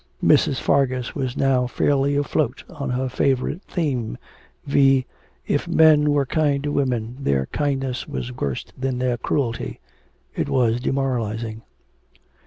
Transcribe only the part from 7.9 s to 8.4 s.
was